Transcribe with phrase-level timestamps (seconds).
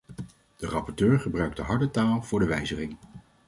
[0.57, 2.97] De rapporteur gebruikte harde taal voor de wijziging.